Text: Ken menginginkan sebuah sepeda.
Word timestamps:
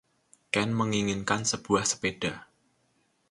Ken 0.53 0.69
menginginkan 0.79 1.41
sebuah 1.51 1.83
sepeda. 1.91 2.33